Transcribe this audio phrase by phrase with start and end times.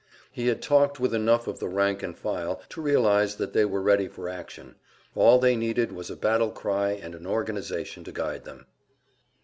[0.31, 3.83] He had talked with enough of the rank and file to realize that they were
[3.83, 4.77] ready for action;
[5.13, 8.65] all they needed was a battle cry and an organization to guide them.